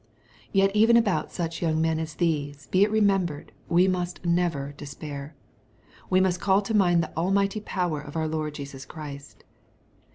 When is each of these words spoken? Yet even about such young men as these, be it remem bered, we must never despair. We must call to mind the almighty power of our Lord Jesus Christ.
Yet 0.51 0.75
even 0.75 0.97
about 0.97 1.31
such 1.31 1.61
young 1.61 1.79
men 1.79 1.99
as 1.99 2.15
these, 2.15 2.65
be 2.65 2.83
it 2.83 2.89
remem 2.89 3.27
bered, 3.27 3.49
we 3.69 3.87
must 3.87 4.25
never 4.25 4.71
despair. 4.75 5.35
We 6.09 6.19
must 6.19 6.41
call 6.41 6.63
to 6.63 6.73
mind 6.73 7.03
the 7.03 7.15
almighty 7.15 7.59
power 7.59 8.01
of 8.01 8.15
our 8.15 8.27
Lord 8.27 8.55
Jesus 8.55 8.83
Christ. 8.83 9.43